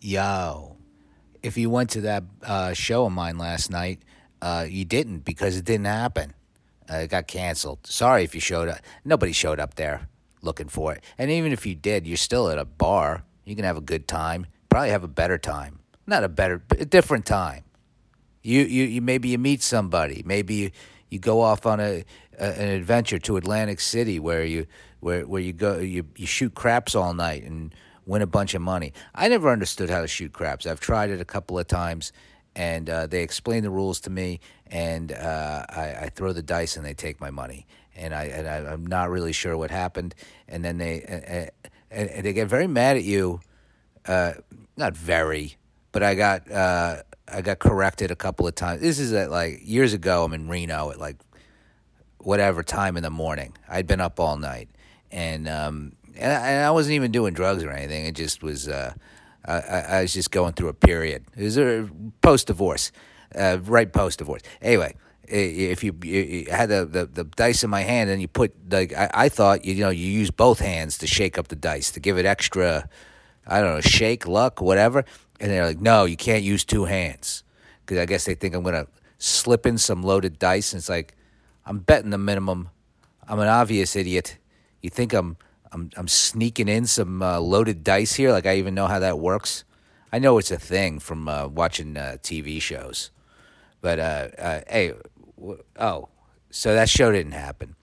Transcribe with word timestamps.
Yo, 0.00 0.76
if 1.42 1.56
you 1.56 1.70
went 1.70 1.90
to 1.90 2.00
that 2.02 2.24
uh, 2.42 2.72
show 2.72 3.06
of 3.06 3.12
mine 3.12 3.36
last 3.36 3.70
night, 3.70 4.00
uh, 4.40 4.64
you 4.68 4.84
didn't 4.84 5.24
because 5.24 5.56
it 5.56 5.64
didn't 5.64 5.86
happen. 5.86 6.34
Uh, 6.90 6.98
it 6.98 7.10
got 7.10 7.26
canceled. 7.26 7.86
Sorry 7.86 8.22
if 8.22 8.34
you 8.34 8.40
showed 8.40 8.68
up. 8.68 8.78
Nobody 9.04 9.32
showed 9.32 9.58
up 9.58 9.74
there 9.74 10.08
looking 10.40 10.68
for 10.68 10.92
it. 10.94 11.02
And 11.18 11.30
even 11.30 11.52
if 11.52 11.66
you 11.66 11.74
did, 11.74 12.06
you're 12.06 12.16
still 12.16 12.48
at 12.48 12.58
a 12.58 12.64
bar. 12.64 13.24
You 13.44 13.56
can 13.56 13.64
have 13.64 13.76
a 13.76 13.82
good 13.82 14.06
time. 14.06 14.46
Probably 14.68 14.90
have 14.90 15.04
a 15.04 15.08
better 15.08 15.36
time. 15.36 15.80
Not 16.06 16.24
a 16.24 16.28
better, 16.28 16.62
a 16.70 16.84
different 16.84 17.26
time. 17.26 17.64
You, 18.42 18.62
you, 18.62 18.84
you 18.84 19.02
maybe 19.02 19.28
you 19.28 19.38
meet 19.38 19.62
somebody. 19.62 20.22
Maybe 20.24 20.54
you, 20.54 20.70
you 21.10 21.18
go 21.18 21.40
off 21.40 21.66
on 21.66 21.80
a, 21.80 22.04
a 22.38 22.44
an 22.44 22.68
adventure 22.68 23.18
to 23.18 23.36
Atlantic 23.36 23.80
City 23.80 24.18
where 24.20 24.44
you 24.44 24.66
where 25.00 25.26
where 25.26 25.42
you 25.42 25.52
go 25.52 25.78
you, 25.78 26.06
you 26.16 26.26
shoot 26.26 26.54
craps 26.54 26.94
all 26.94 27.12
night 27.14 27.42
and 27.42 27.74
win 28.08 28.22
a 28.22 28.26
bunch 28.26 28.54
of 28.54 28.62
money. 28.62 28.92
I 29.14 29.28
never 29.28 29.50
understood 29.50 29.90
how 29.90 30.00
to 30.00 30.08
shoot 30.08 30.32
craps. 30.32 30.66
I've 30.66 30.80
tried 30.80 31.10
it 31.10 31.20
a 31.20 31.24
couple 31.24 31.58
of 31.58 31.68
times, 31.68 32.10
and 32.56 32.88
uh, 32.88 33.06
they 33.06 33.22
explain 33.22 33.62
the 33.62 33.70
rules 33.70 34.00
to 34.00 34.10
me, 34.10 34.40
and 34.66 35.12
uh, 35.12 35.66
I, 35.68 35.94
I, 36.00 36.10
throw 36.14 36.32
the 36.32 36.42
dice 36.42 36.76
and 36.76 36.84
they 36.84 36.94
take 36.94 37.20
my 37.20 37.30
money, 37.30 37.66
and 37.94 38.14
I 38.14 38.24
and 38.24 38.48
I, 38.48 38.72
am 38.72 38.86
not 38.86 39.10
really 39.10 39.32
sure 39.32 39.56
what 39.56 39.70
happened, 39.70 40.14
and 40.48 40.64
then 40.64 40.78
they 40.78 41.02
uh, 41.04 41.68
and, 41.90 42.08
and 42.10 42.24
they 42.24 42.32
get 42.32 42.48
very 42.48 42.66
mad 42.66 42.96
at 42.96 43.04
you, 43.04 43.40
uh, 44.06 44.32
not 44.76 44.96
very, 44.96 45.56
but 45.92 46.02
I 46.02 46.14
got. 46.14 46.50
Uh, 46.50 47.02
I 47.30 47.42
got 47.42 47.58
corrected 47.58 48.10
a 48.10 48.16
couple 48.16 48.46
of 48.46 48.54
times. 48.54 48.80
This 48.80 48.98
is 48.98 49.12
at 49.12 49.30
like 49.30 49.60
years 49.62 49.92
ago. 49.92 50.24
I'm 50.24 50.32
in 50.32 50.48
Reno 50.48 50.90
at 50.90 50.98
like 50.98 51.18
whatever 52.16 52.62
time 52.62 52.96
in 52.96 53.02
the 53.02 53.10
morning. 53.10 53.54
I'd 53.68 53.86
been 53.86 54.00
up 54.00 54.18
all 54.18 54.38
night, 54.38 54.70
and 55.10 55.46
um, 55.46 55.92
and 56.18 56.32
I, 56.32 56.48
and 56.48 56.64
I 56.64 56.70
wasn't 56.70 56.94
even 56.94 57.10
doing 57.12 57.34
drugs 57.34 57.62
or 57.62 57.70
anything. 57.70 58.06
It 58.06 58.14
just 58.14 58.42
was. 58.42 58.68
Uh, 58.68 58.94
I, 59.44 59.60
I, 59.60 60.02
was 60.02 60.12
just 60.12 60.30
going 60.30 60.52
through 60.52 60.68
a 60.68 60.74
period. 60.74 61.24
It 61.34 61.44
was 61.44 61.56
a 61.56 61.88
post 62.20 62.48
divorce, 62.48 62.92
uh, 63.34 63.58
right 63.62 63.90
post 63.90 64.18
divorce. 64.18 64.42
Anyway, 64.60 64.94
if 65.26 65.82
you, 65.82 65.96
you 66.02 66.46
had 66.50 66.68
the, 66.68 66.84
the, 66.84 67.06
the, 67.06 67.24
dice 67.24 67.64
in 67.64 67.70
my 67.70 67.80
hand 67.80 68.10
and 68.10 68.20
you 68.20 68.28
put 68.28 68.52
like 68.70 68.92
I, 68.92 69.10
I 69.14 69.28
thought 69.28 69.64
you 69.64 69.76
know 69.76 69.90
you 69.90 70.06
use 70.06 70.30
both 70.30 70.58
hands 70.58 70.98
to 70.98 71.06
shake 71.06 71.38
up 71.38 71.48
the 71.48 71.56
dice 71.56 71.90
to 71.92 72.00
give 72.00 72.18
it 72.18 72.26
extra, 72.26 72.88
I 73.46 73.60
don't 73.60 73.74
know 73.74 73.80
shake 73.80 74.26
luck 74.26 74.60
whatever. 74.60 75.04
And 75.40 75.50
they're 75.50 75.64
like, 75.64 75.80
no, 75.80 76.04
you 76.04 76.16
can't 76.16 76.42
use 76.42 76.64
two 76.64 76.84
hands 76.84 77.44
because 77.80 77.98
I 77.98 78.06
guess 78.06 78.24
they 78.24 78.34
think 78.34 78.54
I'm 78.54 78.62
gonna 78.62 78.86
slip 79.18 79.66
in 79.66 79.78
some 79.78 80.02
loaded 80.02 80.38
dice. 80.38 80.72
And 80.72 80.80
it's 80.80 80.88
like, 80.88 81.14
I'm 81.64 81.78
betting 81.78 82.10
the 82.10 82.18
minimum. 82.18 82.70
I'm 83.26 83.38
an 83.38 83.48
obvious 83.48 83.94
idiot. 83.94 84.36
You 84.82 84.90
think 84.90 85.12
I'm 85.12 85.36
I'm 85.72 85.90
I'm 85.96 86.08
sneaking 86.08 86.68
in 86.68 86.86
some 86.86 87.22
uh, 87.22 87.40
loaded 87.40 87.84
dice 87.84 88.14
here. 88.14 88.32
Like 88.32 88.46
I 88.46 88.56
even 88.56 88.74
know 88.74 88.86
how 88.86 88.98
that 88.98 89.18
works. 89.18 89.64
I 90.12 90.18
know 90.18 90.38
it's 90.38 90.50
a 90.50 90.58
thing 90.58 90.98
from 90.98 91.28
uh, 91.28 91.48
watching 91.48 91.96
uh, 91.96 92.16
TV 92.22 92.60
shows. 92.60 93.10
But 93.80 93.98
uh, 93.98 94.28
uh, 94.38 94.60
hey, 94.68 94.94
w- 95.36 95.62
oh, 95.78 96.08
so 96.50 96.74
that 96.74 96.88
show 96.88 97.12
didn't 97.12 97.32
happen. 97.32 97.76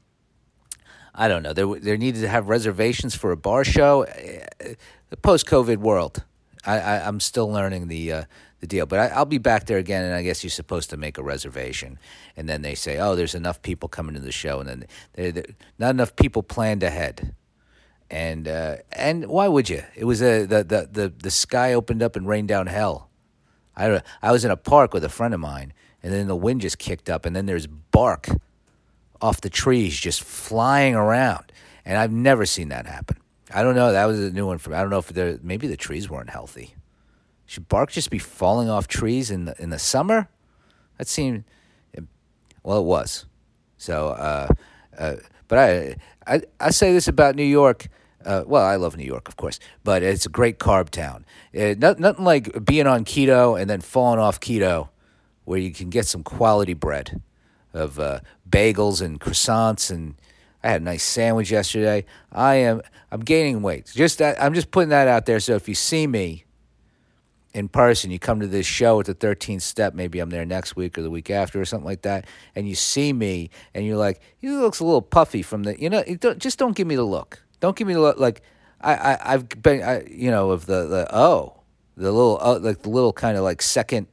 I 1.13 1.27
don't 1.27 1.43
know. 1.43 1.53
There 1.53 1.67
there 1.79 1.97
needed 1.97 2.21
to 2.21 2.27
have 2.27 2.49
reservations 2.49 3.15
for 3.15 3.31
a 3.31 3.37
bar 3.37 3.63
show. 3.63 4.05
Uh, 4.05 4.73
the 5.09 5.17
post 5.17 5.45
COVID 5.45 5.77
world. 5.77 6.23
I, 6.65 6.79
I 6.79 7.07
am 7.07 7.19
still 7.19 7.49
learning 7.49 7.87
the 7.89 8.25
the 8.59 8.67
deal. 8.67 8.85
But 8.85 9.11
I, 9.11 9.19
will 9.19 9.25
be 9.25 9.37
back 9.37 9.65
there 9.65 9.77
again, 9.77 10.03
and 10.03 10.13
I 10.13 10.23
guess 10.23 10.43
you're 10.43 10.49
supposed 10.49 10.89
to 10.89 10.97
make 10.97 11.17
a 11.17 11.23
reservation. 11.23 11.99
And 12.35 12.49
then 12.49 12.61
they 12.61 12.75
say, 12.75 12.97
oh, 12.97 13.15
there's 13.15 13.35
enough 13.35 13.61
people 13.61 13.87
coming 13.89 14.15
to 14.15 14.21
the 14.21 14.31
show, 14.31 14.59
and 14.59 14.69
then 14.69 14.85
they're, 15.13 15.43
not 15.77 15.91
enough 15.91 16.15
people 16.15 16.43
planned 16.43 16.83
ahead 16.83 17.35
and 18.15 18.47
uh, 18.47 18.77
and 18.93 19.27
why 19.27 19.49
would 19.49 19.69
you? 19.69 19.83
It 19.93 20.05
was 20.05 20.21
a 20.21 20.45
the, 20.45 20.63
the 20.63 20.89
the 20.89 21.13
the 21.21 21.31
sky 21.31 21.73
opened 21.73 22.01
up 22.01 22.15
and 22.15 22.25
rained 22.25 22.47
down 22.47 22.67
hell. 22.67 23.09
I 23.75 24.01
I 24.21 24.31
was 24.31 24.45
in 24.45 24.51
a 24.51 24.55
park 24.55 24.93
with 24.93 25.03
a 25.03 25.09
friend 25.09 25.33
of 25.33 25.41
mine, 25.41 25.73
and 26.01 26.13
then 26.13 26.27
the 26.27 26.35
wind 26.35 26.61
just 26.61 26.79
kicked 26.79 27.09
up, 27.09 27.25
and 27.25 27.35
then 27.35 27.45
there's 27.45 27.67
bark 27.67 28.29
off 29.21 29.41
the 29.41 29.49
trees 29.49 29.99
just 29.99 30.23
flying 30.23 30.95
around, 30.95 31.51
and 31.83 31.97
I've 31.97 32.13
never 32.13 32.45
seen 32.45 32.69
that 32.69 32.85
happen. 32.85 33.17
I 33.53 33.63
don't 33.63 33.75
know. 33.75 33.91
That 33.91 34.05
was 34.05 34.17
a 34.21 34.31
new 34.31 34.47
one 34.47 34.59
for 34.59 34.69
me. 34.69 34.77
I 34.77 34.81
don't 34.81 34.91
know 34.91 34.99
if 34.99 35.09
there 35.09 35.37
maybe 35.43 35.67
the 35.67 35.75
trees 35.75 36.09
weren't 36.09 36.29
healthy. 36.29 36.73
Should 37.45 37.67
bark 37.67 37.91
just 37.91 38.09
be 38.09 38.19
falling 38.19 38.69
off 38.69 38.87
trees 38.87 39.29
in 39.29 39.43
the 39.43 39.61
in 39.61 39.71
the 39.71 39.79
summer? 39.79 40.29
That 40.97 41.09
seemed 41.09 41.43
well, 42.63 42.79
it 42.79 42.85
was. 42.85 43.25
So, 43.77 44.09
uh, 44.09 44.47
uh, 44.97 45.15
but 45.49 45.59
I 45.59 45.95
I, 46.25 46.41
I 46.61 46.69
say 46.69 46.93
this 46.93 47.09
about 47.09 47.35
New 47.35 47.43
York. 47.43 47.89
Uh, 48.25 48.43
well, 48.45 48.65
I 48.65 48.75
love 48.75 48.97
New 48.97 49.05
York, 49.05 49.27
of 49.27 49.37
course, 49.37 49.59
but 49.83 50.01
it's 50.01 50.25
a 50.25 50.29
great 50.29 50.57
carb 50.57 50.89
town. 50.89 51.25
Uh, 51.57 51.75
not, 51.77 51.99
nothing 51.99 52.25
like 52.25 52.65
being 52.65 52.87
on 52.87 53.05
keto 53.05 53.59
and 53.59 53.69
then 53.69 53.81
falling 53.81 54.19
off 54.19 54.39
keto, 54.39 54.89
where 55.43 55.59
you 55.59 55.71
can 55.71 55.89
get 55.89 56.07
some 56.07 56.23
quality 56.23 56.73
bread 56.73 57.21
of 57.73 57.99
uh, 57.99 58.21
bagels 58.49 59.01
and 59.01 59.19
croissants. 59.19 59.91
And 59.91 60.15
I 60.63 60.69
had 60.69 60.81
a 60.81 60.85
nice 60.85 61.03
sandwich 61.03 61.51
yesterday. 61.51 62.05
I 62.31 62.55
am 62.55 62.81
I'm 63.11 63.21
gaining 63.21 63.61
weight. 63.61 63.91
Just 63.93 64.21
I'm 64.21 64.55
just 64.55 64.71
putting 64.71 64.89
that 64.89 65.07
out 65.07 65.27
there. 65.27 65.39
So 65.39 65.55
if 65.55 65.69
you 65.69 65.75
see 65.75 66.07
me 66.07 66.45
in 67.53 67.69
person, 67.69 68.11
you 68.11 68.19
come 68.19 68.41
to 68.41 68.47
this 68.47 68.65
show 68.65 68.99
at 68.99 69.05
the 69.05 69.15
13th 69.15 69.61
step, 69.61 69.93
maybe 69.93 70.19
I'm 70.19 70.29
there 70.29 70.45
next 70.45 70.75
week 70.75 70.97
or 70.97 71.03
the 71.03 71.09
week 71.09 71.29
after 71.29 71.61
or 71.61 71.63
something 71.63 71.85
like 71.85 72.01
that, 72.01 72.25
and 72.53 72.67
you 72.67 72.75
see 72.75 73.13
me 73.13 73.49
and 73.73 73.85
you're 73.85 73.95
like, 73.95 74.19
he 74.37 74.49
looks 74.49 74.81
a 74.81 74.83
little 74.83 75.01
puffy 75.01 75.41
from 75.41 75.63
the, 75.63 75.79
you 75.79 75.89
know, 75.89 76.03
don't, 76.19 76.37
just 76.39 76.59
don't 76.59 76.75
give 76.75 76.85
me 76.85 76.97
the 76.97 77.05
look. 77.05 77.44
Don't 77.59 77.75
give 77.75 77.87
me. 77.87 77.95
Like, 77.95 78.41
I, 78.81 78.93
I, 78.93 79.33
I've 79.33 79.49
been, 79.49 79.81
I, 79.83 80.05
you 80.09 80.31
know, 80.31 80.51
of 80.51 80.65
the, 80.65 80.85
the, 80.85 81.15
oh, 81.15 81.61
the 81.97 82.11
little, 82.11 82.39
uh, 82.41 82.59
like 82.59 82.81
the 82.83 82.89
little 82.89 83.13
kind 83.13 83.37
of 83.37 83.43
like 83.43 83.61
second, 83.61 84.07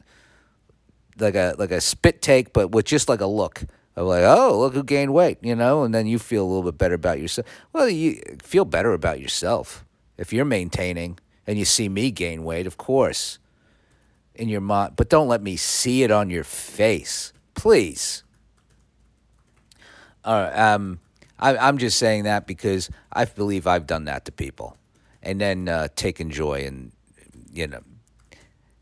like 1.18 1.34
a, 1.34 1.54
like 1.58 1.70
a 1.70 1.80
spit 1.80 2.22
take, 2.22 2.52
but 2.52 2.70
with 2.70 2.86
just 2.86 3.08
like 3.08 3.20
a 3.20 3.26
look 3.26 3.64
of 3.96 4.06
like, 4.06 4.24
oh, 4.24 4.58
look 4.58 4.74
who 4.74 4.82
gained 4.82 5.12
weight, 5.12 5.38
you 5.42 5.54
know, 5.54 5.82
and 5.82 5.94
then 5.94 6.06
you 6.06 6.18
feel 6.18 6.44
a 6.44 6.48
little 6.48 6.62
bit 6.62 6.78
better 6.78 6.94
about 6.94 7.20
yourself. 7.20 7.46
Well, 7.72 7.88
you 7.88 8.20
feel 8.40 8.64
better 8.64 8.92
about 8.92 9.20
yourself 9.20 9.84
if 10.16 10.32
you're 10.32 10.44
maintaining 10.44 11.18
and 11.46 11.58
you 11.58 11.64
see 11.64 11.88
me 11.88 12.10
gain 12.10 12.44
weight, 12.44 12.66
of 12.66 12.76
course, 12.76 13.38
in 14.34 14.48
your 14.48 14.60
mind, 14.60 14.94
but 14.96 15.10
don't 15.10 15.28
let 15.28 15.42
me 15.42 15.56
see 15.56 16.02
it 16.02 16.10
on 16.10 16.30
your 16.30 16.44
face, 16.44 17.32
please. 17.54 18.22
All 20.24 20.40
right, 20.40 20.52
um, 20.56 21.00
I, 21.42 21.56
I'm 21.56 21.78
just 21.78 21.98
saying 21.98 22.22
that 22.24 22.46
because 22.46 22.88
I 23.12 23.24
believe 23.24 23.66
I've 23.66 23.86
done 23.86 24.04
that 24.04 24.24
to 24.26 24.32
people, 24.32 24.76
and 25.22 25.40
then 25.40 25.68
uh, 25.68 25.88
taken 25.96 26.30
joy 26.30 26.60
in, 26.60 26.92
you 27.52 27.66
know, 27.66 27.80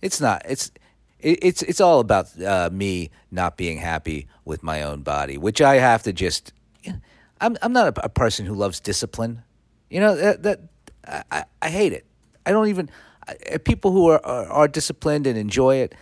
it's 0.03 0.21
not 0.21 0.43
it's 0.44 0.70
it's 1.19 1.62
it's 1.62 1.81
all 1.81 2.00
about 2.00 2.28
uh, 2.41 2.69
me 2.70 3.10
not 3.31 3.56
being 3.56 3.78
happy 3.78 4.28
with 4.44 4.62
my 4.62 4.82
own 4.82 5.00
body, 5.00 5.38
which 5.38 5.60
I 5.60 5.76
have 5.76 6.03
to 6.04 6.12
just. 6.12 6.53
You 6.82 6.93
know, 6.93 6.99
I'm 7.41 7.56
I'm 7.62 7.72
not 7.72 7.97
a, 7.97 8.04
a, 8.04 8.09
person 8.10 8.44
who 8.44 8.54
loves 8.54 8.78
discipline. 8.78 9.43
You 9.88 10.00
know 10.00 10.15
that 10.15 10.43
that 10.43 10.60
I, 11.31 11.44
I 11.62 11.70
hate 11.70 11.94
it. 11.94 12.04
I 12.44 12.53
don't 12.53 12.69
even 12.69 12.91
people 13.65 13.93
who 13.93 14.09
are, 14.09 14.25
are, 14.25 14.47
are 14.47 14.69
disciplined 14.69 15.26
and 15.26 15.38
enjoy 15.38 15.76
it. 15.76 15.94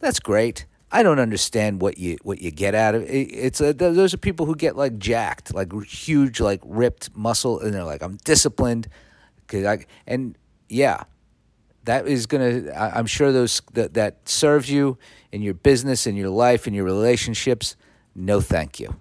That's 0.00 0.20
great. 0.20 0.66
I 0.94 1.02
don't 1.02 1.18
understand 1.18 1.80
what 1.80 1.98
you 1.98 2.18
what 2.22 2.40
you 2.40 2.52
get 2.52 2.76
out 2.76 2.94
of 2.94 3.02
it. 3.02 3.08
It's 3.10 3.60
a, 3.60 3.72
those 3.72 4.14
are 4.14 4.16
people 4.16 4.46
who 4.46 4.54
get 4.54 4.76
like 4.76 4.96
jacked, 4.96 5.52
like 5.52 5.72
huge, 5.82 6.38
like 6.38 6.60
ripped 6.64 7.10
muscle, 7.16 7.58
and 7.58 7.74
they're 7.74 7.82
like, 7.82 8.00
I'm 8.00 8.16
disciplined, 8.18 8.86
cause 9.48 9.64
I 9.64 9.86
and 10.06 10.38
yeah, 10.68 11.02
that 11.82 12.06
is 12.06 12.26
gonna. 12.26 12.70
I, 12.70 12.96
am 12.96 13.06
sure 13.06 13.32
those 13.32 13.60
that 13.72 13.94
that 13.94 14.28
serves 14.28 14.70
you 14.70 14.96
in 15.32 15.42
your 15.42 15.54
business, 15.54 16.06
in 16.06 16.14
your 16.14 16.30
life, 16.30 16.68
in 16.68 16.74
your 16.74 16.84
relationships. 16.84 17.74
No, 18.14 18.40
thank 18.40 18.78
you. 18.78 18.94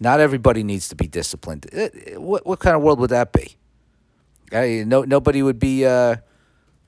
Not 0.00 0.18
everybody 0.18 0.64
needs 0.64 0.88
to 0.88 0.96
be 0.96 1.06
disciplined. 1.06 1.70
What 2.16 2.44
what 2.44 2.58
kind 2.58 2.74
of 2.74 2.82
world 2.82 2.98
would 2.98 3.10
that 3.10 3.32
be? 3.32 3.54
I, 4.50 4.82
no, 4.84 5.02
nobody 5.02 5.44
would 5.44 5.60
be 5.60 5.86
uh, 5.86 6.16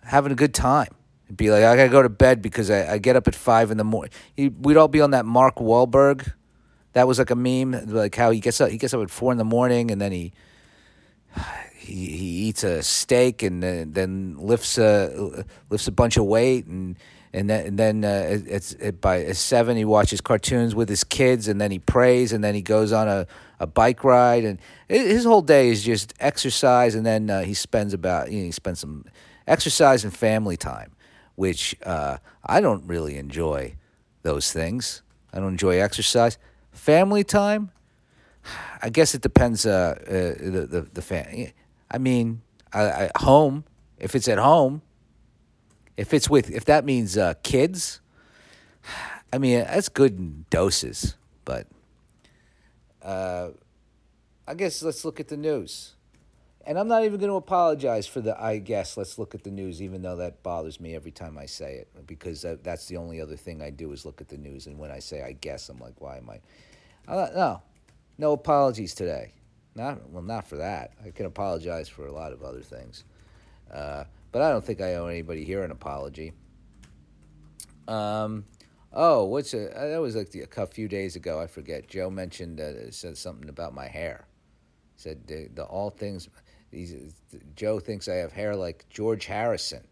having 0.03 0.33
a 0.33 0.35
good 0.35 0.53
time. 0.53 0.93
It'd 1.27 1.37
be 1.37 1.51
like, 1.51 1.65
I 1.65 1.77
gotta 1.77 1.89
go 1.89 2.03
to 2.03 2.09
bed 2.09 2.43
because 2.43 2.71
I, 2.71 2.95
I 2.95 2.99
get 2.99 3.17
up 3.17 3.27
at 3.27 3.35
five 3.35 3.71
in 3.71 3.79
the 3.79 3.85
morning. 3.85 4.13
We'd 4.37 4.77
all 4.77 4.89
be 4.89 5.01
on 5.01 5.13
that 5.13 5.25
Mark 5.25 5.57
Wahlberg. 5.57 6.33
That 6.93 7.09
was 7.09 7.19
like 7.19 7.31
a 7.31 7.35
meme, 7.35 7.87
like 7.87 8.15
how 8.15 8.31
he 8.31 8.41
gets 8.41 8.61
up. 8.61 8.71
He 8.71 8.79
gets 8.79 8.95
up 8.95 9.03
at 9.03 9.11
four 9.11 9.33
in 9.33 9.39
the 9.39 9.45
morning 9.45 9.91
and 9.91 10.01
then 10.01 10.13
he 10.13 10.33
he, 11.85 12.07
he 12.07 12.27
eats 12.49 12.65
a 12.65 12.83
steak 12.83 13.43
and 13.43 13.63
then, 13.63 13.93
then 13.93 14.37
lifts 14.39 14.79
a 14.79 15.45
lifts 15.71 15.89
a 15.89 15.93
bunch 15.93 16.17
of 16.17 16.25
weight 16.25 16.67
and 16.67 16.97
and 17.33 17.51
then 17.51 17.67
and 17.67 17.79
then 17.79 18.05
uh, 18.05 18.27
it's 18.29 18.73
it, 18.75 19.01
by 19.01 19.33
seven 19.33 19.77
he 19.77 19.85
watches 19.85 20.21
cartoons 20.21 20.75
with 20.75 20.89
his 20.89 21.05
kids 21.05 21.49
and 21.49 21.61
then 21.61 21.71
he 21.71 21.79
prays 21.79 22.33
and 22.33 22.43
then 22.45 22.55
he 22.55 22.63
goes 22.63 22.93
on 22.93 23.09
a, 23.09 23.27
a 23.61 23.67
bike 23.67 24.05
ride 24.05 24.45
and 24.45 24.59
his 24.89 25.25
whole 25.25 25.43
day 25.43 25.69
is 25.69 25.83
just 25.83 26.15
exercise 26.21 26.95
and 26.95 27.05
then 27.05 27.29
uh, 27.29 27.43
he 27.43 27.55
spends 27.55 27.93
about 27.93 28.31
you 28.31 28.39
know, 28.39 28.45
he 28.45 28.53
spends 28.53 28.81
some 28.81 29.05
exercise 29.47 30.05
and 30.05 30.15
family 30.15 30.57
time 30.57 30.94
which 31.35 31.77
uh, 31.85 32.19
I 32.45 32.61
don't 32.61 32.87
really 32.87 33.17
enjoy 33.17 33.77
those 34.23 34.53
things. 34.53 35.03
I 35.33 35.41
don't 35.41 35.53
enjoy 35.53 35.79
exercise. 35.79 36.39
Family 36.73 37.25
time? 37.25 37.71
I 38.83 38.91
guess 38.91 39.15
it 39.15 39.23
depends 39.23 39.65
uh, 39.65 39.95
uh 40.07 40.13
the 40.13 40.67
the 40.71 40.81
the 40.93 41.03
fan 41.03 41.53
I 41.91 41.99
mean 41.99 42.43
I, 42.75 42.83
I, 42.83 43.11
home 43.17 43.65
if 43.99 44.15
it's 44.15 44.29
at 44.29 44.39
home 44.39 44.83
If 45.97 46.13
it's 46.13 46.29
with, 46.29 46.51
if 46.51 46.65
that 46.65 46.85
means 46.85 47.17
uh, 47.17 47.35
kids, 47.43 48.01
I 49.33 49.39
mean 49.39 49.61
that's 49.61 49.89
good 49.89 50.19
in 50.19 50.45
doses, 50.51 51.17
but 51.45 51.67
uh, 53.03 53.51
I 54.47 54.55
guess 54.55 54.83
let's 54.83 55.05
look 55.05 55.21
at 55.21 55.29
the 55.29 55.37
news. 55.37 55.95
And 56.67 56.79
I'm 56.79 56.89
not 56.89 57.05
even 57.05 57.21
going 57.21 57.31
to 57.31 57.37
apologize 57.37 58.07
for 58.07 58.23
the 58.23 58.41
I 58.43 58.59
guess 58.59 58.97
let's 58.97 59.19
look 59.19 59.35
at 59.35 59.45
the 59.45 59.51
news, 59.51 59.83
even 59.83 60.01
though 60.01 60.17
that 60.17 60.43
bothers 60.43 60.81
me 60.81 60.95
every 60.95 61.11
time 61.11 61.37
I 61.37 61.45
say 61.45 61.75
it, 61.75 62.07
because 62.07 62.45
that's 62.63 62.87
the 62.87 62.97
only 62.97 63.21
other 63.21 63.37
thing 63.37 63.61
I 63.61 63.71
do 63.71 63.93
is 63.93 64.07
look 64.07 64.21
at 64.21 64.29
the 64.29 64.39
news. 64.39 64.67
And 64.67 64.79
when 64.79 64.91
I 64.91 64.99
say 64.99 65.23
I 65.23 65.33
guess, 65.33 65.69
I'm 65.69 65.79
like, 65.79 66.01
why 66.01 66.17
am 66.17 66.31
I? 66.31 66.41
Uh, 67.07 67.29
no, 67.35 67.63
no 68.17 68.33
apologies 68.33 68.95
today. 68.95 69.33
Not 69.75 70.09
well, 70.09 70.23
not 70.23 70.47
for 70.47 70.57
that. 70.57 70.93
I 71.05 71.11
can 71.11 71.27
apologize 71.27 71.89
for 71.89 72.07
a 72.07 72.13
lot 72.13 72.33
of 72.33 72.43
other 72.43 72.63
things, 72.63 73.05
uh, 73.73 74.05
but 74.33 74.41
I 74.41 74.51
don't 74.51 74.65
think 74.65 74.81
I 74.81 74.95
owe 74.95 75.07
anybody 75.07 75.45
here 75.45 75.65
an 75.65 75.71
apology. 75.71 76.33
Um, 77.89 78.47
oh, 78.93 79.25
what's 79.25 79.53
a, 79.53 79.69
that 79.75 80.01
was 80.01 80.17
like 80.17 80.31
the, 80.31 80.47
a 80.57 80.67
few 80.67 80.89
days 80.89 81.17
ago. 81.17 81.41
I 81.41 81.47
forget. 81.47 81.89
Joe 81.89 82.09
mentioned 82.09 82.61
uh, 82.61 82.91
said 82.91 83.19
something 83.19 83.51
about 83.51 83.75
my 83.75 83.89
hair. 83.89 84.27
Said 84.97 85.27
the, 85.27 85.49
the 85.55 85.65
all 85.65 85.91
things. 85.91 86.29
He's, 86.71 86.95
Joe 87.57 87.79
thinks 87.79 88.09
I 88.09 88.15
have 88.17 88.33
hair 88.33 88.57
like 88.57 88.87
George 88.89 89.27
Harrison. 89.27 89.87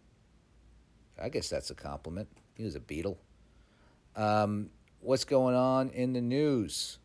I 1.20 1.28
guess 1.28 1.49
that's 1.49 1.70
a 1.70 1.75
compliment. 1.75 2.28
He 2.56 2.64
was 2.64 2.75
a 2.75 2.81
Beatle. 2.81 3.16
Um, 4.16 4.70
what's 5.00 5.25
going 5.25 5.54
on 5.54 5.90
in 5.90 6.12
the 6.12 6.20
news? 6.20 6.99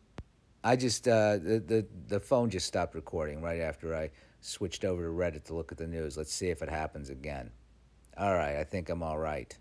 I 0.64 0.76
just 0.76 1.06
uh, 1.06 1.38
the, 1.38 1.62
the 1.64 1.86
the 2.08 2.20
phone 2.20 2.50
just 2.50 2.66
stopped 2.66 2.94
recording 2.94 3.40
right 3.40 3.60
after 3.60 3.94
I 3.94 4.10
switched 4.40 4.84
over 4.84 5.04
to 5.04 5.10
Reddit 5.10 5.44
to 5.44 5.54
look 5.54 5.72
at 5.72 5.78
the 5.78 5.86
news. 5.86 6.16
Let's 6.16 6.32
see 6.32 6.48
if 6.48 6.62
it 6.62 6.68
happens 6.68 7.10
again. 7.10 7.50
All 8.16 8.34
right, 8.34 8.56
I 8.56 8.64
think 8.64 8.88
I'm 8.88 9.02
all 9.02 9.18
right. 9.18 9.56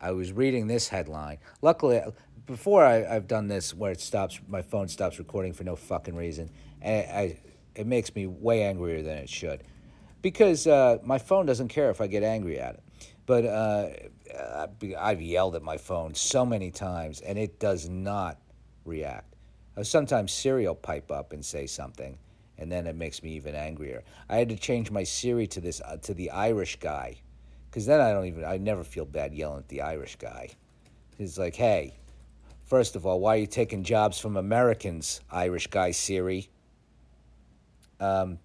I 0.00 0.12
was 0.12 0.32
reading 0.32 0.66
this 0.66 0.88
headline. 0.88 1.38
Luckily, 1.62 2.00
before 2.46 2.84
I, 2.84 3.02
have 3.02 3.26
done 3.26 3.48
this 3.48 3.74
where 3.74 3.92
it 3.92 4.00
stops, 4.00 4.40
my 4.48 4.62
phone 4.62 4.88
stops 4.88 5.18
recording 5.18 5.52
for 5.52 5.64
no 5.64 5.76
fucking 5.76 6.14
reason. 6.14 6.50
I, 6.84 6.90
I 6.90 7.38
it 7.74 7.86
makes 7.86 8.14
me 8.14 8.26
way 8.26 8.62
angrier 8.62 9.02
than 9.02 9.18
it 9.18 9.28
should, 9.28 9.62
because 10.22 10.66
uh, 10.66 10.98
my 11.04 11.18
phone 11.18 11.44
doesn't 11.44 11.68
care 11.68 11.90
if 11.90 12.00
I 12.00 12.06
get 12.06 12.22
angry 12.22 12.58
at 12.58 12.74
it. 12.74 12.82
But 13.26 13.44
uh, 13.44 13.88
I've 14.98 15.20
yelled 15.20 15.56
at 15.56 15.62
my 15.62 15.76
phone 15.76 16.14
so 16.14 16.46
many 16.46 16.70
times, 16.70 17.20
and 17.20 17.38
it 17.38 17.58
does 17.58 17.88
not 17.88 18.38
react. 18.84 19.34
Uh, 19.76 19.82
sometimes 19.82 20.32
Siri 20.32 20.66
will 20.66 20.74
pipe 20.76 21.10
up 21.10 21.32
and 21.32 21.44
say 21.44 21.66
something, 21.66 22.16
and 22.56 22.70
then 22.70 22.86
it 22.86 22.94
makes 22.94 23.22
me 23.22 23.32
even 23.32 23.54
angrier. 23.54 24.04
I 24.28 24.36
had 24.36 24.48
to 24.48 24.56
change 24.56 24.90
my 24.90 25.02
Siri 25.02 25.46
to 25.48 25.60
this 25.60 25.80
uh, 25.84 25.96
to 25.98 26.14
the 26.14 26.30
Irish 26.30 26.76
guy, 26.76 27.16
because 27.68 27.84
then 27.84 28.00
I 28.00 28.12
don't 28.12 28.26
even 28.26 28.44
I 28.44 28.56
never 28.56 28.84
feel 28.84 29.04
bad 29.04 29.34
yelling 29.34 29.58
at 29.58 29.68
the 29.68 29.82
Irish 29.82 30.16
guy. 30.16 30.50
He's 31.18 31.38
like, 31.38 31.56
hey, 31.56 31.98
first 32.66 32.96
of 32.96 33.06
all, 33.06 33.20
why 33.20 33.36
are 33.36 33.40
you 33.40 33.46
taking 33.46 33.82
jobs 33.82 34.18
from 34.18 34.36
Americans, 34.36 35.20
Irish 35.30 35.68
guy 35.68 35.92
Siri? 35.92 36.50
Um, 37.98 38.38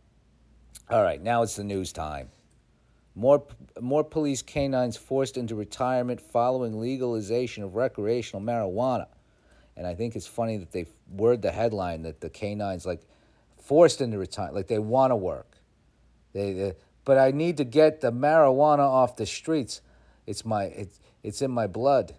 all 0.90 1.04
right, 1.04 1.22
now 1.22 1.44
it's 1.44 1.56
the 1.56 1.64
news 1.64 1.92
time. 1.92 2.30
More, 3.14 3.44
more 3.80 4.04
police 4.04 4.42
canines 4.42 4.96
forced 4.96 5.36
into 5.36 5.56
retirement 5.56 6.22
following 6.22 6.80
legalization 6.80 7.64
of 7.64 7.76
recreational 7.76 8.42
marijuana. 8.42 9.08
And 9.76 9.86
I 9.86 9.96
think 9.96 10.16
it's 10.16 10.28
funny 10.28 10.58
that 10.58 10.72
they 10.72 10.86
word 11.10 11.42
the 11.42 11.52
headline 11.52 12.04
that 12.04 12.22
the 12.22 12.30
canines 12.30 12.86
like 12.86 13.02
forced 13.58 14.02
into 14.02 14.18
retirement, 14.18 14.56
like 14.56 14.68
they 14.68 14.80
want 14.80 15.12
to 15.12 15.16
work. 15.16 15.58
They, 16.34 16.54
they, 16.54 16.74
but 17.04 17.18
I 17.18 17.32
need 17.32 17.58
to 17.58 17.64
get 17.64 18.02
the 18.02 18.12
marijuana 18.12 18.80
off 18.80 19.16
the 19.18 19.26
streets. 19.26 19.82
It's 20.26 20.46
my 20.46 20.66
it's 20.66 21.00
it's 21.24 21.42
in 21.42 21.52
my 21.52 21.68
blood. 21.68 22.14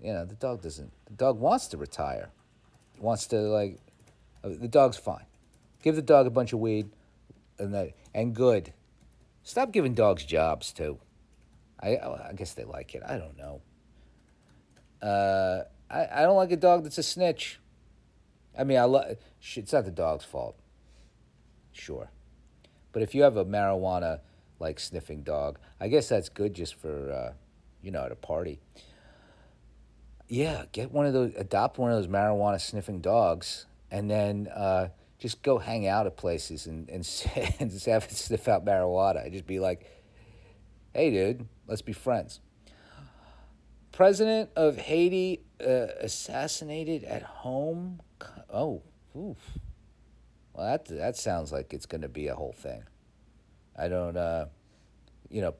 You 0.00 0.12
know, 0.12 0.24
the 0.24 0.34
dog 0.34 0.62
doesn't. 0.62 0.92
The 1.06 1.14
dog 1.14 1.38
wants 1.38 1.68
to 1.68 1.76
retire. 1.76 2.30
Wants 2.98 3.26
to 3.28 3.36
like. 3.36 3.78
Uh, 4.42 4.50
the 4.60 4.68
dog's 4.68 4.96
fine. 4.96 5.24
Give 5.82 5.96
the 5.96 6.02
dog 6.02 6.26
a 6.26 6.30
bunch 6.30 6.52
of 6.52 6.58
weed, 6.60 6.90
and 7.58 7.74
that 7.74 7.92
and 8.14 8.34
good. 8.34 8.72
Stop 9.42 9.72
giving 9.72 9.94
dogs 9.94 10.24
jobs 10.24 10.72
too. 10.72 10.98
I 11.80 11.96
I 11.96 12.32
guess 12.34 12.54
they 12.54 12.64
like 12.64 12.94
it. 12.94 13.02
I 13.06 13.18
don't 13.18 13.36
know. 13.36 13.60
Uh, 15.02 15.64
I, 15.90 16.06
I 16.10 16.22
don't 16.22 16.36
like 16.36 16.50
a 16.50 16.56
dog 16.56 16.84
that's 16.84 16.98
a 16.98 17.02
snitch. 17.02 17.60
I 18.58 18.64
mean, 18.64 18.78
I 18.78 18.84
lo- 18.84 19.16
it's 19.54 19.72
not 19.72 19.84
the 19.84 19.90
dog's 19.90 20.24
fault. 20.24 20.56
Sure. 21.72 22.10
But 22.92 23.02
if 23.02 23.14
you 23.14 23.22
have 23.22 23.36
a 23.36 23.44
marijuana 23.44 24.20
like 24.60 24.78
sniffing 24.80 25.22
dog, 25.22 25.58
I 25.80 25.88
guess 25.88 26.08
that's 26.08 26.28
good 26.28 26.54
just 26.54 26.76
for, 26.76 27.12
uh, 27.12 27.32
you 27.82 27.90
know, 27.90 28.04
at 28.04 28.12
a 28.12 28.16
party. 28.16 28.60
Yeah, 30.28 30.64
get 30.72 30.90
one 30.90 31.06
of 31.06 31.12
those, 31.12 31.32
adopt 31.36 31.78
one 31.78 31.90
of 31.90 31.98
those 31.98 32.08
marijuana 32.08 32.60
sniffing 32.60 33.00
dogs, 33.00 33.66
and 33.90 34.10
then 34.10 34.48
uh, 34.54 34.88
just 35.18 35.42
go 35.42 35.58
hang 35.58 35.86
out 35.86 36.06
at 36.06 36.16
places 36.16 36.66
and, 36.66 36.88
and, 36.88 37.06
and 37.60 37.70
just 37.70 37.86
have 37.86 38.04
it 38.04 38.12
sniff 38.12 38.48
out 38.48 38.64
marijuana. 38.64 39.24
And 39.24 39.32
Just 39.32 39.46
be 39.46 39.60
like, 39.60 39.90
hey, 40.92 41.10
dude, 41.10 41.46
let's 41.66 41.82
be 41.82 41.92
friends. 41.92 42.40
President 43.92 44.50
of 44.56 44.76
Haiti 44.76 45.40
uh, 45.60 45.86
assassinated 46.00 47.04
at 47.04 47.22
home. 47.22 48.00
Oh, 48.52 48.82
oof. 49.16 49.38
Well, 50.52 50.66
that 50.66 50.86
that 50.86 51.16
sounds 51.16 51.52
like 51.52 51.72
it's 51.72 51.86
going 51.86 52.02
to 52.02 52.08
be 52.08 52.28
a 52.28 52.34
whole 52.34 52.52
thing. 52.52 52.84
I 53.76 53.88
don't, 53.88 54.16
uh, 54.16 54.46
you 55.28 55.42
know, 55.42 55.54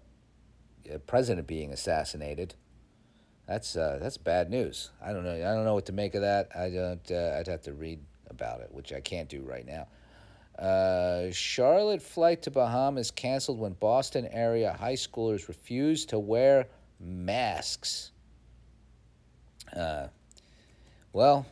a 0.92 0.98
president 0.98 1.46
being 1.46 1.72
assassinated. 1.72 2.54
That's 3.46 3.76
uh, 3.76 3.98
that's 4.00 4.16
bad 4.16 4.50
news. 4.50 4.90
I 5.02 5.12
don't 5.12 5.24
know. 5.24 5.34
I 5.34 5.54
don't 5.54 5.64
know 5.64 5.74
what 5.74 5.86
to 5.86 5.92
make 5.92 6.14
of 6.14 6.22
that. 6.22 6.48
I 6.56 6.70
don't. 6.70 7.10
Uh, 7.10 7.36
I'd 7.38 7.46
have 7.46 7.62
to 7.62 7.74
read 7.74 8.00
about 8.30 8.60
it, 8.60 8.68
which 8.72 8.92
I 8.92 9.00
can't 9.00 9.28
do 9.28 9.42
right 9.42 9.66
now. 9.66 9.86
Uh, 10.58 11.30
Charlotte 11.32 12.00
flight 12.00 12.42
to 12.42 12.50
Bahamas 12.50 13.10
canceled 13.10 13.58
when 13.58 13.72
Boston 13.72 14.26
area 14.30 14.72
high 14.72 14.94
schoolers 14.94 15.48
refused 15.48 16.10
to 16.10 16.18
wear 16.18 16.68
masks. 17.00 18.12
Uh, 19.76 20.06
well, 21.12 21.44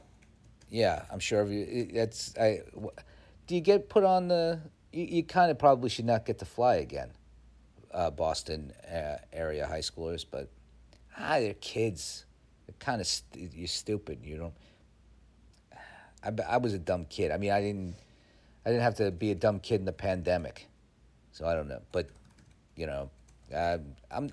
yeah, 0.71 1.05
I'm 1.11 1.19
sure. 1.19 1.43
Of 1.43 1.53
you, 1.53 1.91
that's 1.93 2.35
I. 2.39 2.63
Do 3.47 3.55
you 3.55 3.61
get 3.61 3.91
put 3.91 4.05
on 4.05 4.29
the? 4.29 4.61
You, 4.93 5.05
you 5.05 5.23
kind 5.25 5.51
of 5.51 5.59
probably 5.59 5.91
should 5.91 6.07
not 6.07 6.25
get 6.25 6.39
to 6.39 6.47
fly 6.47 6.77
again, 6.77 7.11
uh, 7.93 8.11
Boston 8.11 8.73
uh, 8.91 9.17
area 9.31 9.67
high 9.67 9.81
schoolers, 9.81 10.25
but 10.29 10.49
ah, 11.19 11.39
they're 11.39 11.55
kids. 11.55 12.25
They're 12.67 12.75
kind 12.79 13.01
of 13.01 13.07
st- 13.07 13.53
you're 13.55 13.69
stupid. 13.69 14.21
You 14.23 14.39
don't. 14.39 14.55
I, 16.25 16.55
I 16.55 16.57
was 16.59 16.75
a 16.75 16.79
dumb 16.79 17.07
kid. 17.07 17.31
I 17.31 17.37
mean, 17.37 17.51
I 17.51 17.61
didn't. 17.61 17.97
I 18.65 18.71
didn't 18.71 18.83
have 18.83 18.97
to 18.97 19.11
be 19.11 19.31
a 19.33 19.35
dumb 19.35 19.59
kid 19.61 19.81
in 19.81 19.87
the 19.87 19.93
pandemic, 19.93 20.69
so 21.33 21.47
I 21.47 21.55
don't 21.55 21.69
know. 21.69 21.83
But, 21.91 22.09
you 22.77 22.87
know, 22.87 23.11
uh, 23.55 23.79
I'm. 24.11 24.31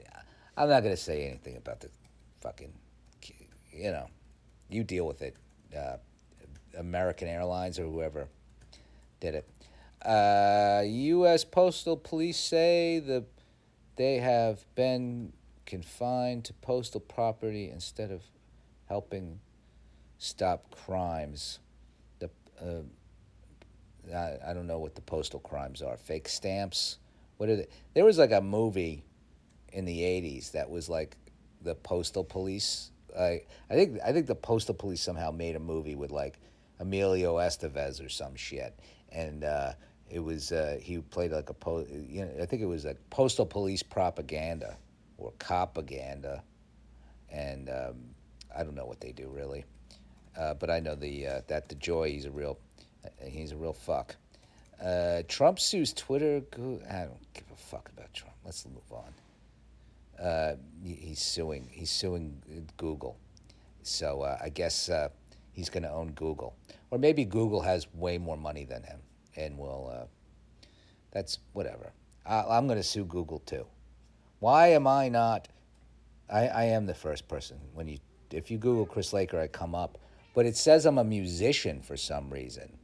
I'm 0.55 0.69
not 0.69 0.83
gonna 0.83 0.97
say 0.97 1.25
anything 1.25 1.55
about 1.55 1.79
the 1.79 1.89
fucking 2.41 2.73
you 3.79 3.91
know, 3.91 4.07
you 4.69 4.83
deal 4.83 5.07
with 5.07 5.21
it. 5.21 5.35
Uh, 5.75 5.97
American 6.77 7.27
Airlines 7.27 7.79
or 7.79 7.85
whoever 7.85 8.27
did 9.19 9.35
it. 9.35 9.49
Uh, 10.05 10.83
U.S. 10.85 11.43
Postal 11.43 11.97
Police 11.97 12.37
say 12.37 12.99
the 12.99 13.25
they 13.95 14.17
have 14.17 14.63
been 14.75 15.33
confined 15.69 16.45
to 16.45 16.53
postal 16.53 16.99
property 16.99 17.69
instead 17.69 18.11
of 18.11 18.21
helping 18.87 19.39
stop 20.17 20.69
crimes. 20.71 21.59
The 22.19 22.29
uh, 22.61 22.81
I, 24.13 24.51
I 24.51 24.53
don't 24.53 24.67
know 24.67 24.79
what 24.79 24.95
the 24.95 25.01
postal 25.01 25.39
crimes 25.39 25.81
are. 25.81 25.95
Fake 25.95 26.27
stamps. 26.27 26.97
What 27.37 27.49
are 27.49 27.55
they? 27.55 27.67
There 27.93 28.03
was 28.03 28.17
like 28.17 28.31
a 28.31 28.41
movie 28.41 29.03
in 29.71 29.85
the 29.85 30.01
'80s 30.01 30.51
that 30.51 30.69
was 30.69 30.89
like 30.89 31.15
the 31.61 31.75
postal 31.75 32.23
police 32.23 32.91
I 33.17 33.41
I 33.69 33.75
think 33.75 33.99
I 34.05 34.11
think 34.11 34.27
the 34.27 34.35
postal 34.35 34.75
police 34.75 35.01
somehow 35.01 35.31
made 35.31 35.55
a 35.55 35.59
movie 35.59 35.95
with 35.95 36.11
like 36.11 36.39
Emilio 36.79 37.35
Estevez 37.37 38.03
or 38.03 38.09
some 38.09 38.35
shit, 38.35 38.77
and 39.11 39.43
uh, 39.43 39.73
it 40.09 40.19
was 40.19 40.51
uh, 40.51 40.77
he 40.81 40.99
played 40.99 41.31
like 41.31 41.49
a 41.49 41.53
po- 41.53 41.85
you 41.89 42.25
know 42.25 42.31
I 42.41 42.45
think 42.45 42.61
it 42.61 42.67
was 42.67 42.85
like 42.85 42.97
postal 43.09 43.45
police 43.45 43.83
propaganda 43.83 44.77
or 45.19 45.31
propaganda, 45.33 46.43
and 47.31 47.69
um, 47.69 47.95
I 48.55 48.63
don't 48.63 48.75
know 48.75 48.85
what 48.85 48.99
they 48.99 49.11
do 49.11 49.29
really, 49.29 49.65
uh, 50.37 50.53
but 50.55 50.69
I 50.69 50.79
know 50.79 50.95
the 50.95 51.27
uh, 51.27 51.41
that 51.47 51.69
DeJoy 51.69 52.11
he's 52.13 52.25
a 52.25 52.31
real 52.31 52.57
he's 53.23 53.51
a 53.51 53.57
real 53.57 53.73
fuck. 53.73 54.15
Uh, 54.83 55.23
Trump 55.27 55.59
sues 55.59 55.93
Twitter. 55.93 56.41
I 56.89 57.01
don't 57.01 57.33
give 57.33 57.45
a 57.53 57.57
fuck 57.57 57.89
about 57.95 58.13
Trump. 58.13 58.35
Let's 58.45 58.65
move 58.65 58.91
on 58.91 59.13
uh, 60.21 60.55
he's 60.83 61.19
suing 61.19 61.69
he's 61.71 61.89
suing 61.89 62.41
Google. 62.77 63.17
So 63.83 64.21
uh, 64.21 64.37
I 64.41 64.49
guess 64.49 64.89
uh, 64.89 65.09
he's 65.51 65.69
going 65.69 65.83
to 65.83 65.91
own 65.91 66.11
Google, 66.11 66.55
or 66.91 66.99
maybe 66.99 67.25
Google 67.25 67.61
has 67.61 67.87
way 67.93 68.17
more 68.17 68.37
money 68.37 68.65
than 68.65 68.83
him, 68.83 68.99
and 69.35 69.57
will. 69.57 69.91
Uh, 69.93 70.05
that's 71.11 71.39
whatever. 71.53 71.91
I, 72.25 72.57
am 72.57 72.67
going 72.67 72.77
to 72.77 72.83
sue 72.83 73.05
Google 73.05 73.39
too. 73.39 73.65
Why 74.39 74.67
am 74.69 74.87
I 74.87 75.09
not? 75.09 75.47
I, 76.29 76.47
I 76.47 76.63
am 76.65 76.85
the 76.85 76.93
first 76.93 77.27
person 77.27 77.57
when 77.73 77.87
you 77.87 77.99
if 78.31 78.51
you 78.51 78.57
Google 78.57 78.85
Chris 78.85 79.11
Laker, 79.11 79.39
I 79.39 79.47
come 79.47 79.73
up, 79.73 79.97
but 80.35 80.45
it 80.45 80.55
says 80.55 80.85
I'm 80.85 80.99
a 80.99 81.03
musician 81.03 81.81
for 81.81 81.97
some 81.97 82.29
reason. 82.29 82.77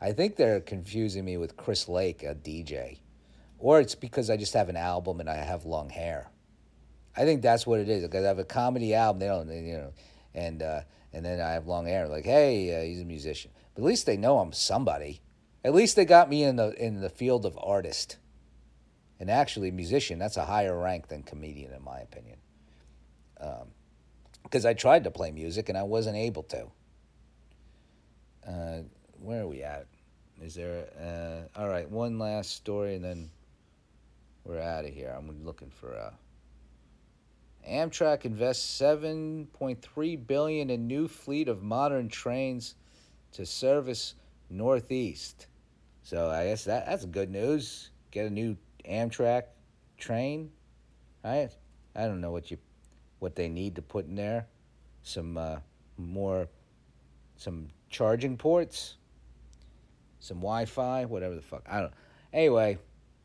I 0.00 0.12
think 0.12 0.36
they're 0.36 0.60
confusing 0.60 1.24
me 1.24 1.36
with 1.36 1.56
Chris 1.56 1.88
Lake, 1.88 2.22
a 2.22 2.34
DJ, 2.34 3.00
or 3.58 3.80
it's 3.80 3.94
because 3.94 4.30
I 4.30 4.36
just 4.36 4.54
have 4.54 4.68
an 4.68 4.76
album 4.76 5.20
and 5.20 5.28
I 5.28 5.36
have 5.36 5.64
long 5.64 5.90
hair. 5.90 6.30
I 7.16 7.24
think 7.24 7.42
that's 7.42 7.66
what 7.66 7.80
it 7.80 7.88
is 7.88 8.02
because 8.02 8.24
I 8.24 8.28
have 8.28 8.38
a 8.38 8.44
comedy 8.44 8.94
album. 8.94 9.20
They 9.20 9.26
don't, 9.26 9.66
you 9.66 9.76
know, 9.76 9.92
and 10.34 10.62
uh, 10.62 10.80
and 11.12 11.24
then 11.24 11.40
I 11.40 11.52
have 11.52 11.66
long 11.66 11.86
hair. 11.86 12.08
Like, 12.08 12.24
hey, 12.24 12.78
uh, 12.78 12.82
he's 12.82 13.00
a 13.00 13.04
musician. 13.04 13.50
But 13.74 13.82
at 13.82 13.86
least 13.86 14.06
they 14.06 14.16
know 14.16 14.38
I'm 14.38 14.52
somebody. 14.52 15.20
At 15.64 15.74
least 15.74 15.96
they 15.96 16.04
got 16.04 16.28
me 16.28 16.42
in 16.42 16.56
the 16.56 16.72
in 16.82 17.00
the 17.00 17.10
field 17.10 17.46
of 17.46 17.58
artist. 17.62 18.18
And 19.18 19.30
actually, 19.30 19.70
musician, 19.70 20.18
that's 20.18 20.36
a 20.36 20.44
higher 20.44 20.78
rank 20.78 21.08
than 21.08 21.22
comedian, 21.22 21.72
in 21.72 21.82
my 21.82 21.98
opinion. 22.00 22.36
Because 24.42 24.64
um, 24.64 24.70
I 24.70 24.74
tried 24.74 25.04
to 25.04 25.10
play 25.10 25.30
music 25.30 25.68
and 25.68 25.78
I 25.78 25.82
wasn't 25.82 26.16
able 26.16 26.42
to. 26.44 26.66
Uh, 28.46 28.82
where 29.20 29.42
are 29.42 29.48
we 29.48 29.62
at? 29.62 29.86
Is 30.42 30.54
there, 30.54 30.86
uh, 31.00 31.58
all 31.58 31.68
right, 31.68 31.90
one 31.90 32.18
last 32.18 32.52
story 32.52 32.94
and 32.94 33.04
then 33.04 33.30
we're 34.44 34.60
out 34.60 34.84
of 34.84 34.92
here. 34.92 35.14
I'm 35.16 35.44
looking 35.44 35.70
for. 35.70 35.96
Uh, 35.96 36.10
Amtrak 37.68 38.24
invests 38.24 38.80
7.3 38.80 40.26
billion 40.26 40.70
in 40.70 40.86
new 40.86 41.08
fleet 41.08 41.48
of 41.48 41.62
modern 41.62 42.08
trains 42.08 42.76
to 43.32 43.44
service 43.44 44.14
Northeast. 44.48 45.48
So 46.02 46.30
I 46.30 46.46
guess 46.46 46.64
that 46.64 46.86
that's 46.86 47.04
good 47.06 47.30
news. 47.30 47.90
Get 48.12 48.26
a 48.26 48.30
new 48.30 48.56
Amtrak 48.88 49.44
train, 49.98 50.50
right? 51.24 51.50
I 51.94 52.02
don't 52.02 52.20
know 52.20 52.30
what 52.30 52.50
you 52.50 52.58
what 53.18 53.34
they 53.34 53.48
need 53.48 53.76
to 53.76 53.82
put 53.82 54.06
in 54.06 54.14
there. 54.14 54.46
Some 55.02 55.36
uh, 55.38 55.58
more 55.96 56.48
some 57.36 57.68
charging 57.90 58.36
ports, 58.36 58.96
some 60.20 60.38
Wi-Fi, 60.38 61.04
whatever 61.04 61.34
the 61.34 61.42
fuck. 61.42 61.62
I 61.68 61.80
don't. 61.80 61.92
Anyway, 62.32 62.78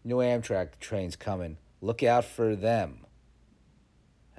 new 0.04 0.18
Amtrak 0.18 0.80
trains 0.80 1.16
coming. 1.16 1.58
Look 1.82 2.04
out 2.04 2.26
for 2.26 2.56
them. 2.56 3.06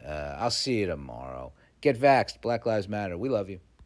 Uh, 0.05 0.37
I'll 0.39 0.51
see 0.51 0.81
you 0.81 0.87
tomorrow. 0.87 1.53
Get 1.81 2.01
vaxxed. 2.01 2.41
Black 2.41 2.67
Lives 2.67 2.89
Matter. 2.89 3.19
We 3.19 3.29
love 3.29 3.51
you. 3.51 3.61